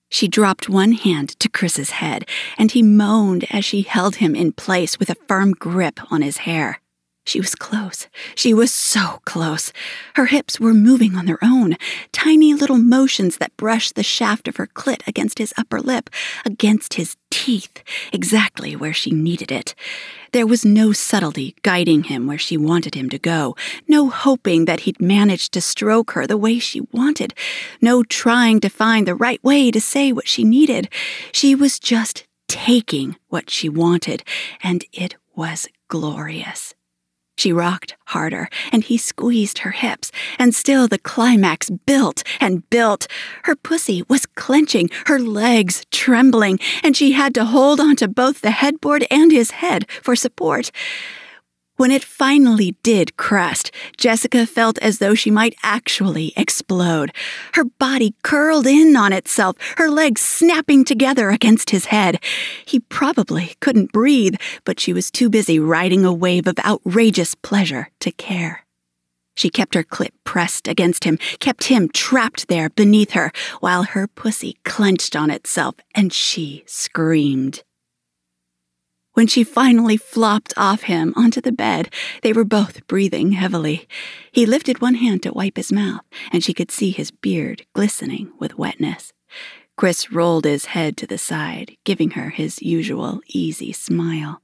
[0.09, 4.51] She dropped one hand to Chris's head, and he moaned as she held him in
[4.53, 6.81] place with a firm grip on his hair.
[7.27, 8.07] She was close.
[8.35, 9.73] She was so close.
[10.15, 11.75] Her hips were moving on their own,
[12.13, 16.09] tiny little motions that brushed the shaft of her clit against his upper lip,
[16.45, 19.75] against his teeth, exactly where she needed it.
[20.31, 23.57] There was no subtlety guiding him where she wanted him to go,
[23.89, 27.33] no hoping that he'd manage to stroke her the way she wanted,
[27.81, 30.87] no trying to find the right way to say what she needed.
[31.33, 34.23] She was just taking what she wanted,
[34.63, 36.73] and it was glorious.
[37.37, 43.05] She rocked harder, and he squeezed her hips, and still the climax built and built.
[43.43, 48.51] Her pussy was clenching, her legs trembling, and she had to hold onto both the
[48.51, 50.71] headboard and his head for support.
[51.77, 57.11] When it finally did crest, Jessica felt as though she might actually explode.
[57.53, 62.19] Her body curled in on itself, her legs snapping together against his head.
[62.65, 67.89] He probably couldn't breathe, but she was too busy riding a wave of outrageous pleasure
[67.99, 68.65] to care.
[69.35, 74.07] She kept her clit pressed against him, kept him trapped there beneath her, while her
[74.07, 77.61] pussy clenched on itself and she screamed.
[79.17, 83.87] When she finally flopped off him onto the bed, they were both breathing heavily.
[84.31, 86.01] He lifted one hand to wipe his mouth,
[86.31, 89.13] and she could see his beard glistening with wetness.
[89.75, 94.43] Chris rolled his head to the side, giving her his usual easy smile.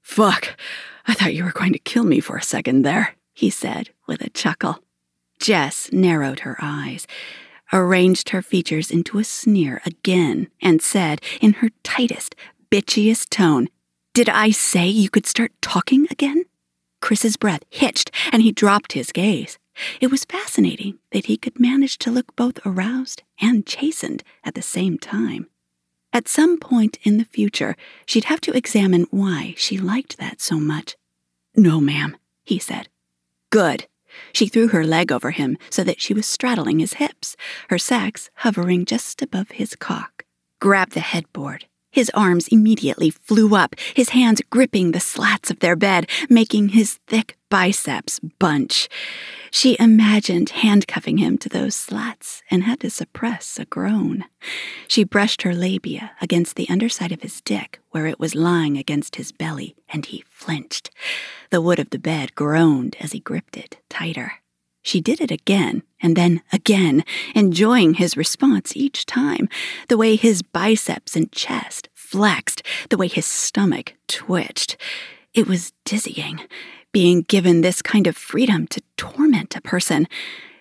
[0.00, 0.56] Fuck,
[1.06, 4.22] I thought you were going to kill me for a second there, he said with
[4.22, 4.78] a chuckle.
[5.38, 7.06] Jess narrowed her eyes,
[7.74, 12.34] arranged her features into a sneer again, and said in her tightest,
[12.70, 13.68] bitchiest tone,
[14.14, 16.44] did I say you could start talking again?
[17.00, 19.58] Chris's breath hitched and he dropped his gaze.
[20.00, 24.62] It was fascinating that he could manage to look both aroused and chastened at the
[24.62, 25.48] same time.
[26.12, 27.74] At some point in the future,
[28.06, 30.96] she'd have to examine why she liked that so much.
[31.56, 32.88] No, ma'am, he said.
[33.50, 33.88] Good.
[34.32, 37.36] She threw her leg over him so that she was straddling his hips,
[37.68, 40.24] her sex hovering just above his cock.
[40.60, 41.66] Grab the headboard.
[41.94, 46.98] His arms immediately flew up, his hands gripping the slats of their bed, making his
[47.06, 48.88] thick biceps bunch.
[49.52, 54.24] She imagined handcuffing him to those slats and had to suppress a groan.
[54.88, 59.14] She brushed her labia against the underside of his dick where it was lying against
[59.14, 60.90] his belly, and he flinched.
[61.50, 64.42] The wood of the bed groaned as he gripped it tighter.
[64.82, 67.02] She did it again and then again,
[67.34, 69.48] enjoying his response each time,
[69.88, 74.76] the way his biceps and chest flexed, the way his stomach twitched.
[75.32, 76.42] It was dizzying,
[76.92, 80.06] being given this kind of freedom to torment a person.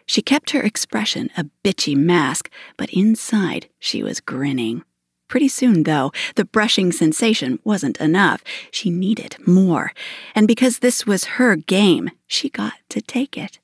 [0.06, 4.84] She kept her expression a bitchy mask, but inside she was grinning.
[5.28, 8.44] Pretty soon, though, the brushing sensation wasn't enough.
[8.72, 9.92] She needed more.
[10.36, 13.60] And because this was her game, she got to take it.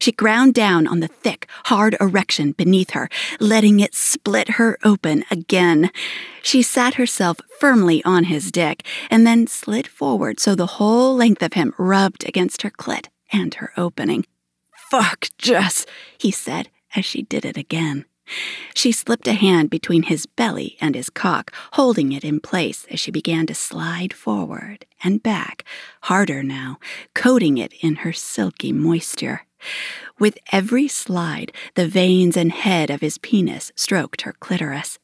[0.00, 5.24] She ground down on the thick, hard erection beneath her, letting it split her open
[5.30, 5.90] again.
[6.42, 11.42] She sat herself firmly on his dick and then slid forward so the whole length
[11.42, 14.24] of him rubbed against her clit and her opening.
[14.90, 15.84] Fuck, Jess,
[16.16, 18.06] he said as she did it again.
[18.74, 23.00] She slipped a hand between his belly and his cock, holding it in place as
[23.00, 25.64] she began to slide forward and back,
[26.02, 26.78] harder now,
[27.14, 29.42] coating it in her silky moisture.
[30.18, 34.98] With every slide, the veins and head of his penis stroked her clitoris.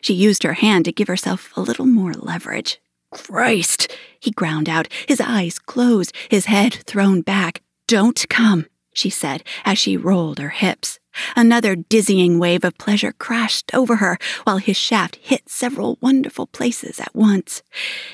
[0.00, 2.80] She used her hand to give herself a little more leverage.
[3.10, 3.94] Christ!
[4.20, 7.62] He ground out, his eyes closed, his head thrown back.
[7.86, 10.98] Don't come, she said as she rolled her hips.
[11.36, 17.00] Another dizzying wave of pleasure crashed over her while his shaft hit several wonderful places
[17.00, 17.62] at once.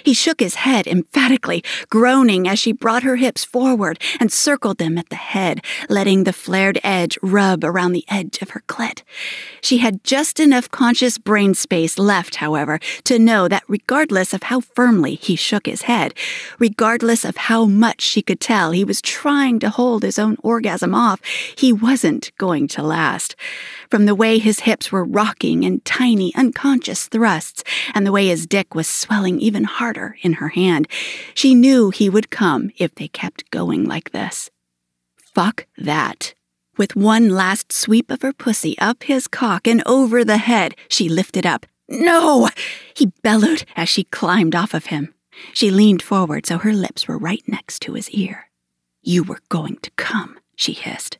[0.04, 4.98] He shook his head emphatically, groaning as she brought her hips forward and circled them
[4.98, 9.02] at the head, letting the flared edge rub around the edge of her clit.
[9.60, 14.60] She had just enough conscious brain space left, however, to know that regardless of how
[14.60, 16.14] firmly he shook his head,
[16.58, 20.94] regardless of how much she could tell he was trying to hold his own orgasm
[20.94, 21.20] off,
[21.56, 23.34] he wasn't going to last.
[23.90, 27.64] From the way his hips were rocking in tiny, unconscious thrusts,
[27.94, 30.86] and the way his dick was swelling even harder in her hand,
[31.34, 34.50] she knew he would come if they kept going like this.
[35.34, 36.34] Fuck that.
[36.76, 41.08] With one last sweep of her pussy up his cock and over the head, she
[41.08, 41.66] lifted up.
[41.88, 42.48] No!
[42.94, 45.14] He bellowed as she climbed off of him.
[45.52, 48.50] She leaned forward so her lips were right next to his ear.
[49.02, 51.18] You were going to come, she hissed.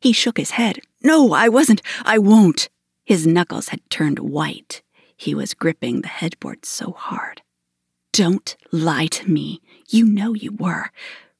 [0.00, 0.80] He shook his head.
[1.02, 1.82] No, I wasn't.
[2.04, 2.68] I won't.
[3.04, 4.82] His knuckles had turned white.
[5.16, 7.42] He was gripping the headboard so hard.
[8.12, 9.60] Don't lie to me.
[9.88, 10.90] You know you were.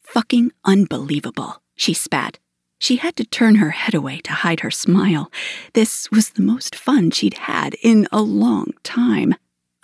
[0.00, 2.38] Fucking unbelievable, she spat.
[2.78, 5.30] She had to turn her head away to hide her smile.
[5.74, 9.34] This was the most fun she'd had in a long time.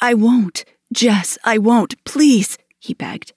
[0.01, 3.33] I won't, Jess, I won't, please, he begged.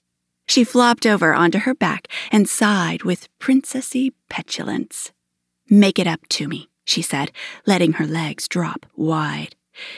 [0.48, 5.12] She flopped over onto her back and sighed with princessy petulance.
[5.70, 7.32] Make it up to me, she said,
[7.65, 9.55] letting her legs drop wide.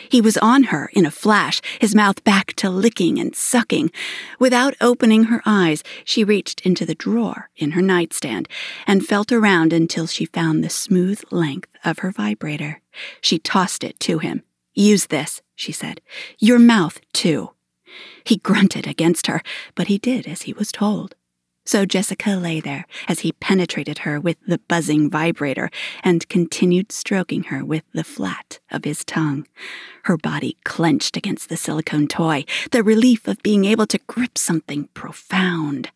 [0.09, 3.91] He was on her in a flash, his mouth back to licking and sucking.
[4.39, 8.47] Without opening her eyes, she reached into the drawer in her nightstand
[8.86, 12.82] and felt around until she found the smooth length of her vibrator.
[13.22, 14.43] She tossed it to him.
[14.74, 16.01] Use this, she said.
[16.38, 17.51] Your mouth, too.
[18.24, 19.41] He grunted against her,
[19.76, 21.15] but he did as he was told.
[21.72, 25.69] So Jessica lay there as he penetrated her with the buzzing vibrator
[26.03, 29.47] and continued stroking her with the flat of his tongue.
[30.03, 34.89] Her body clenched against the silicone toy, the relief of being able to grip something
[34.93, 35.91] profound.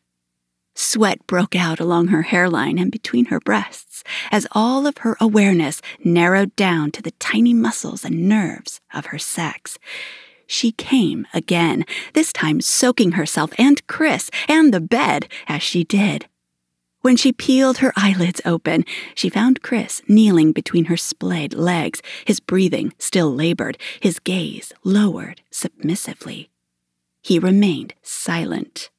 [0.76, 4.02] Sweat broke out along her hairline and between her breasts
[4.32, 9.20] as all of her awareness narrowed down to the tiny muscles and nerves of her
[9.20, 9.78] sex.
[10.48, 16.28] She came again, this time soaking herself and Chris and the bed as she did.
[17.02, 18.84] When she peeled her eyelids open,
[19.14, 25.42] she found Chris kneeling between her splayed legs, his breathing still labored, his gaze lowered
[25.52, 26.50] submissively.
[27.22, 28.90] He remained silent.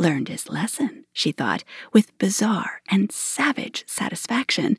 [0.00, 4.78] Learned his lesson, she thought, with bizarre and savage satisfaction.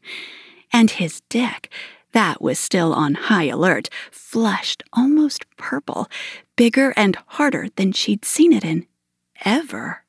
[0.71, 1.69] And his dick,
[2.11, 6.07] that was still on high alert, flushed almost purple,
[6.55, 8.87] bigger and harder than she'd seen it in
[9.45, 10.03] ever.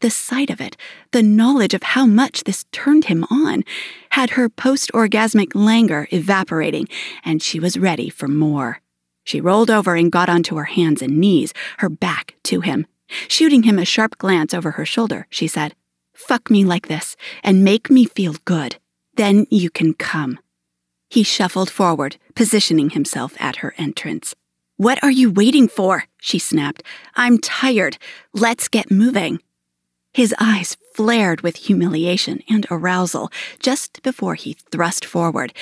[0.00, 0.76] The sight of it,
[1.10, 3.64] the knowledge of how much this turned him on,
[4.10, 6.86] had her post orgasmic languor evaporating,
[7.24, 8.80] and she was ready for more.
[9.24, 12.86] She rolled over and got onto her hands and knees, her back to him.
[13.26, 15.74] Shooting him a sharp glance over her shoulder, she said,
[16.14, 18.76] Fuck me like this and make me feel good.
[19.14, 20.38] Then you can come.
[21.08, 24.34] He shuffled forward, positioning himself at her entrance.
[24.76, 26.04] What are you waiting for?
[26.20, 26.82] she snapped.
[27.16, 27.98] I'm tired.
[28.32, 29.40] Let's get moving.
[30.12, 35.52] His eyes flared with humiliation and arousal just before he thrust forward.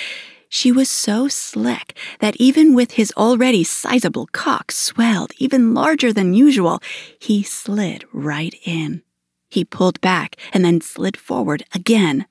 [0.48, 6.34] She was so slick that even with his already sizable cock swelled even larger than
[6.34, 6.80] usual,
[7.18, 9.02] he slid right in.
[9.48, 12.26] He pulled back and then slid forward again.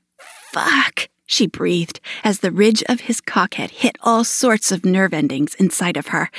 [0.51, 1.09] Fuck!
[1.25, 5.97] She breathed as the ridge of his cockhead hit all sorts of nerve endings inside
[5.97, 6.29] of her.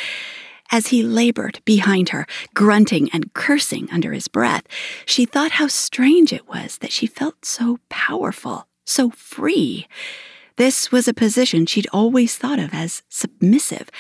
[0.71, 4.65] As he labored behind her, grunting and cursing under his breath,
[5.05, 9.87] she thought how strange it was that she felt so powerful, so free.
[10.57, 13.91] This was a position she'd always thought of as submissive,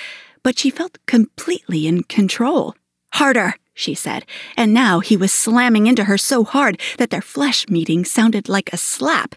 [0.43, 2.75] but she felt completely in control.
[3.15, 4.25] Harder, she said,
[4.57, 8.73] and now he was slamming into her so hard that their flesh meeting sounded like
[8.73, 9.35] a slap.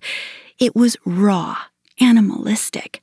[0.59, 1.57] It was raw,
[2.01, 3.01] animalistic.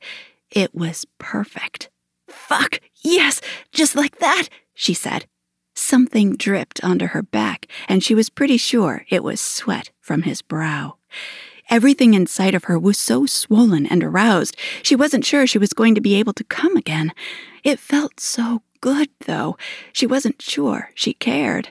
[0.51, 1.89] It was perfect.
[2.27, 3.41] Fuck, yes,
[3.71, 5.25] just like that, she said.
[5.75, 10.41] Something dripped onto her back, and she was pretty sure it was sweat from his
[10.41, 10.97] brow.
[11.69, 15.95] Everything inside of her was so swollen and aroused, she wasn't sure she was going
[15.95, 17.11] to be able to come again.
[17.63, 19.57] It felt so good, though.
[19.91, 21.69] She wasn't sure she cared.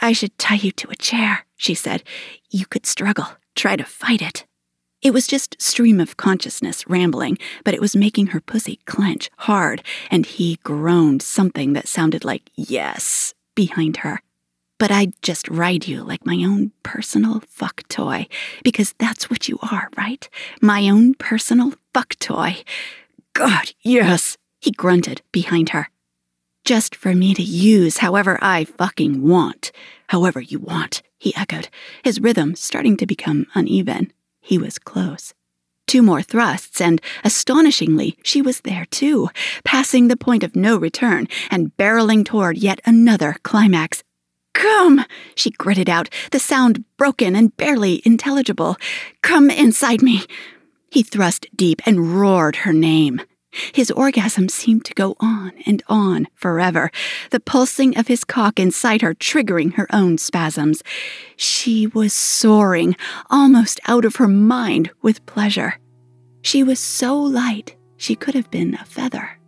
[0.00, 2.02] I should tie you to a chair, she said.
[2.50, 4.46] You could struggle, try to fight it.
[5.02, 9.82] It was just stream of consciousness rambling, but it was making her pussy clench hard,
[10.12, 14.22] and he groaned something that sounded like yes behind her.
[14.78, 18.28] But I'd just ride you like my own personal fuck toy,
[18.62, 20.28] because that's what you are, right?
[20.60, 22.62] My own personal fuck toy.
[23.32, 25.88] God, yes, he grunted behind her.
[26.64, 29.72] Just for me to use however I fucking want.
[30.10, 31.68] However you want, he echoed,
[32.04, 34.12] his rhythm starting to become uneven.
[34.42, 35.32] He was close.
[35.86, 39.28] Two more thrusts, and astonishingly, she was there too,
[39.64, 44.02] passing the point of no return and barreling toward yet another climax.
[44.52, 48.76] Come, she gritted out, the sound broken and barely intelligible.
[49.22, 50.22] Come inside me.
[50.90, 53.20] He thrust deep and roared her name.
[53.72, 56.90] His orgasm seemed to go on and on forever,
[57.30, 60.82] the pulsing of his cock inside her triggering her own spasms.
[61.36, 62.96] She was soaring,
[63.30, 65.74] almost out of her mind with pleasure.
[66.40, 69.38] She was so light she could have been a feather.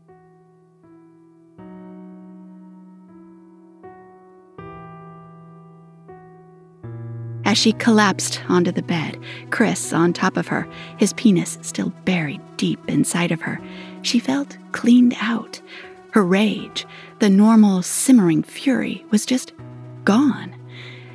[7.46, 9.18] As she collapsed onto the bed,
[9.50, 13.60] Chris on top of her, his penis still buried deep inside of her,
[14.04, 15.60] she felt cleaned out.
[16.12, 16.86] Her rage,
[17.18, 19.52] the normal simmering fury, was just
[20.04, 20.54] gone.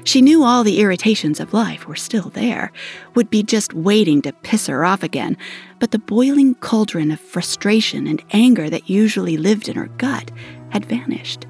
[0.03, 2.71] She knew all the irritations of life were still there,
[3.15, 5.37] would be just waiting to piss her off again,
[5.77, 10.31] but the boiling cauldron of frustration and anger that usually lived in her gut
[10.69, 11.45] had vanished,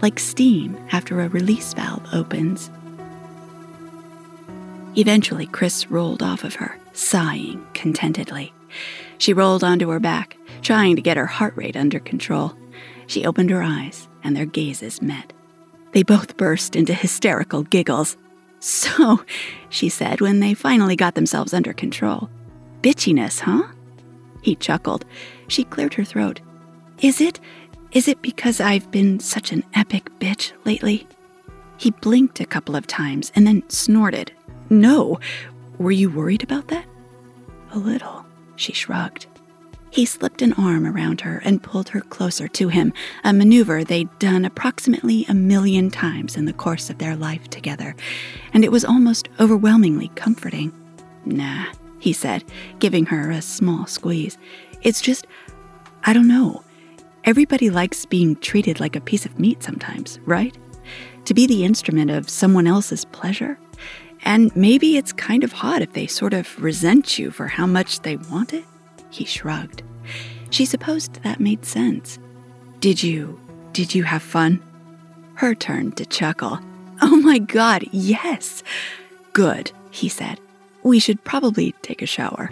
[0.00, 2.70] like steam after a release valve opens.
[4.96, 8.52] Eventually, Chris rolled off of her, sighing contentedly.
[9.18, 12.54] She rolled onto her back, trying to get her heart rate under control.
[13.06, 15.32] She opened her eyes, and their gazes met.
[15.92, 18.16] They both burst into hysterical giggles.
[18.58, 19.22] So,
[19.68, 22.30] she said when they finally got themselves under control.
[22.80, 23.64] Bitchiness, huh?
[24.42, 25.04] He chuckled.
[25.48, 26.40] She cleared her throat.
[27.00, 27.38] Is it?
[27.92, 31.06] Is it because I've been such an epic bitch lately?
[31.76, 34.32] He blinked a couple of times and then snorted.
[34.70, 35.20] No.
[35.78, 36.86] Were you worried about that?
[37.72, 38.24] A little,
[38.56, 39.26] she shrugged.
[39.94, 42.92] He slipped an arm around her and pulled her closer to him,
[43.22, 47.94] a maneuver they'd done approximately a million times in the course of their life together,
[48.52, 50.72] and it was almost overwhelmingly comforting.
[51.24, 51.66] Nah,
[52.00, 52.42] he said,
[52.80, 54.36] giving her a small squeeze.
[54.82, 55.28] It's just,
[56.02, 56.64] I don't know.
[57.22, 60.58] Everybody likes being treated like a piece of meat sometimes, right?
[61.26, 63.60] To be the instrument of someone else's pleasure?
[64.24, 68.00] And maybe it's kind of hot if they sort of resent you for how much
[68.00, 68.64] they want it?
[69.14, 69.84] He shrugged.
[70.50, 72.18] She supposed that made sense.
[72.80, 73.38] Did you,
[73.72, 74.60] did you have fun?
[75.34, 76.58] Her turn to chuckle.
[77.00, 78.64] Oh my god, yes!
[79.32, 80.40] Good, he said.
[80.82, 82.50] We should probably take a shower.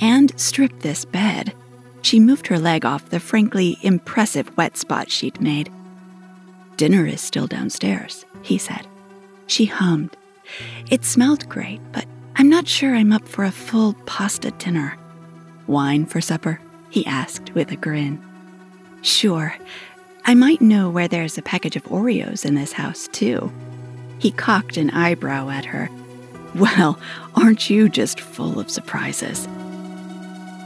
[0.00, 1.52] And strip this bed.
[2.00, 5.70] She moved her leg off the frankly impressive wet spot she'd made.
[6.78, 8.86] Dinner is still downstairs, he said.
[9.46, 10.16] She hummed.
[10.90, 14.96] It smelled great, but I'm not sure I'm up for a full pasta dinner.
[15.70, 16.60] Wine for supper?
[16.90, 18.20] he asked with a grin.
[19.02, 19.54] Sure.
[20.24, 23.52] I might know where there's a package of Oreos in this house, too.
[24.18, 25.88] He cocked an eyebrow at her.
[26.56, 26.98] Well,
[27.36, 29.46] aren't you just full of surprises?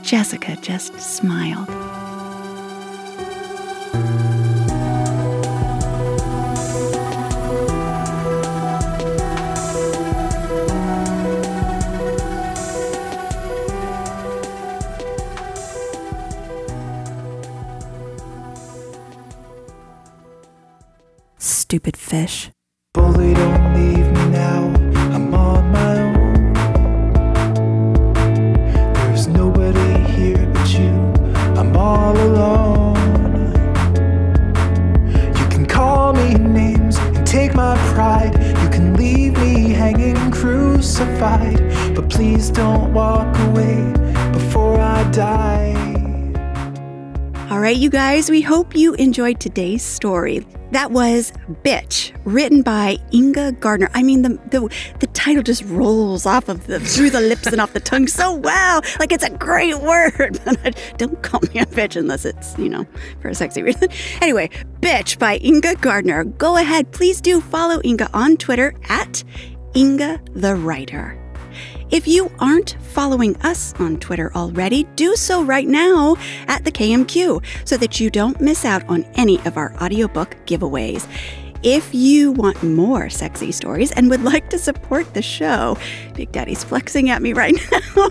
[0.02, 1.68] Jessica just smiled.
[21.74, 22.50] Stupid fish.
[22.92, 24.62] Bully, don't leave me now.
[25.12, 26.52] I'm on my own.
[28.94, 30.94] There's nobody here but you.
[31.58, 32.94] I'm all alone.
[35.36, 38.34] You can call me names and take my pride.
[38.62, 41.58] You can leave me hanging crucified.
[41.96, 43.82] But please don't walk away
[44.30, 45.74] before I die.
[47.50, 50.46] All right, you guys, we hope you enjoyed today's story.
[50.72, 53.90] That was Bitch, written by Inga Gardner.
[53.94, 54.68] I mean, the, the,
[55.00, 58.34] the title just rolls off of the, through the lips and off the tongue so
[58.34, 58.82] well.
[58.98, 60.40] Like it's a great word.
[60.96, 62.86] Don't call me a bitch unless it's, you know,
[63.20, 63.88] for a sexy reason.
[64.20, 64.48] Anyway,
[64.80, 66.24] Bitch by Inga Gardner.
[66.24, 69.22] Go ahead, please do follow Inga on Twitter at
[69.74, 71.23] Inga the Writer.
[71.90, 76.16] If you aren't following us on Twitter already, do so right now
[76.48, 81.06] at the KMQ so that you don't miss out on any of our audiobook giveaways.
[81.62, 85.78] If you want more sexy stories and would like to support the show,
[86.14, 87.54] Big Daddy's flexing at me right
[87.96, 88.08] now.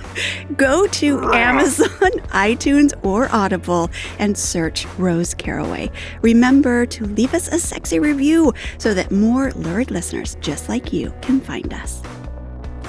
[0.57, 5.91] Go to Amazon, iTunes, or Audible and search Rose Caraway.
[6.24, 11.13] Remember to leave us a sexy review so that more lurid listeners just like you
[11.21, 12.01] can find us.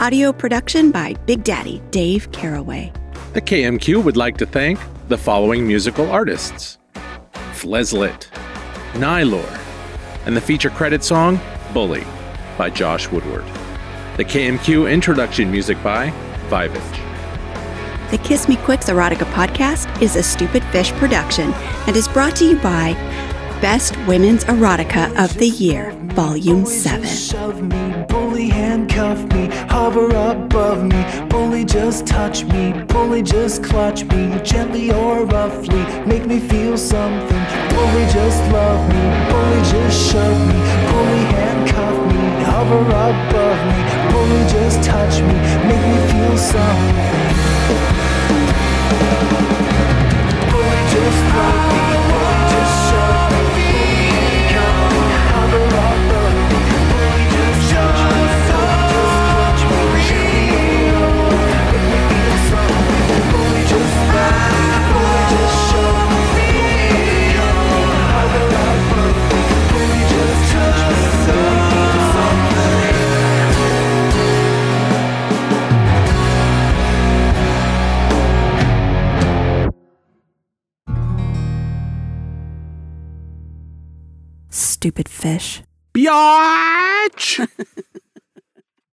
[0.00, 2.92] Audio production by Big Daddy Dave Caraway.
[3.32, 6.78] The KMQ would like to thank the following musical artists
[7.52, 8.26] Fleslet,
[8.98, 9.60] Nylor,
[10.26, 11.40] and the feature credit song
[11.72, 12.04] Bully
[12.58, 13.44] by Josh Woodward.
[14.16, 16.10] The KMQ introduction music by
[16.48, 17.00] Vivage.
[18.10, 21.52] The Kiss Me Quicks Erotica podcast is a Stupid Fish production
[21.86, 22.94] and is brought to you by
[23.64, 31.64] Best Women's Erotica of the Year, Volume 7 bully handcuff me, hover above me, bully
[31.64, 38.04] just touch me, bully just clutch me, gently or roughly, make me feel something, bully
[38.12, 40.60] just love me, bully just shove me,
[40.90, 43.80] bully handcuff me, hover above me,
[44.12, 45.36] bully just touch me,
[45.68, 46.94] make me feel something.
[50.50, 51.73] Bully just love me,
[84.84, 85.62] stupid fish.
[85.94, 87.48] Biatch!